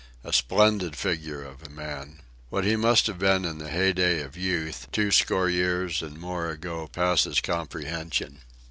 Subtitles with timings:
[0.23, 2.21] A splendid figure of a man!
[2.49, 6.17] What he must have been in the hey day of youth two score years and
[6.17, 8.39] more ago passes comprehension.